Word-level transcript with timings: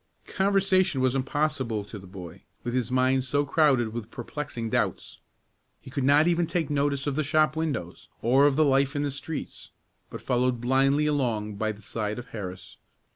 Conversation 0.33 0.99
was 0.99 1.13
impossible 1.13 1.85
to 1.85 1.99
the 1.99 2.07
boy, 2.07 2.41
with 2.63 2.73
his 2.73 2.89
mind 2.89 3.23
so 3.23 3.45
crowded 3.45 3.93
with 3.93 4.09
perplexing 4.09 4.71
doubts. 4.71 5.19
He 5.79 5.91
could 5.91 6.03
not 6.03 6.25
even 6.27 6.47
take 6.47 6.71
notice 6.71 7.05
of 7.05 7.15
the 7.15 7.23
shop 7.23 7.55
windows, 7.55 8.09
or 8.19 8.47
of 8.47 8.55
the 8.55 8.65
life 8.65 8.95
in 8.95 9.03
the 9.03 9.11
streets, 9.11 9.69
but 10.09 10.19
followed 10.19 10.59
blindly 10.59 11.05
along 11.05 11.57
by 11.57 11.71
the 11.71 11.83
side 11.83 12.17
of 12.17 12.29
Harris. 12.29 12.77